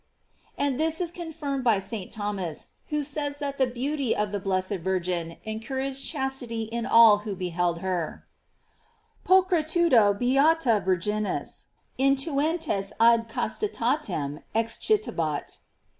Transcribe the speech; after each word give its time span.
"§And 0.57 0.79
this 0.79 0.99
is 0.99 1.11
confirmed 1.11 1.63
by 1.63 1.77
St. 1.77 2.11
Thomas, 2.11 2.69
who 2.87 3.03
says 3.03 3.37
that 3.37 3.59
the 3.59 3.67
beauty 3.67 4.15
of 4.15 4.31
the 4.31 4.39
blessed 4.39 4.77
Virgin 4.77 5.37
encouraged 5.43 6.07
chastity 6.07 6.63
in 6.63 6.87
all 6.87 7.19
who 7.19 7.35
beheld 7.35 7.81
her: 7.81 8.25
''Pulchritude 9.23 10.17
B. 10.17 10.37
Virginis 10.37 11.67
intuentes 11.99 12.93
ad 12.99 13.29
castitatem 13.29 14.41
excitabat." 14.55 15.59